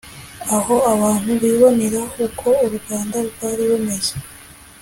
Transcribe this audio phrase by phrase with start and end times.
[0.57, 4.13] aho abantu bibonera uko u Rwanda rwari rumeze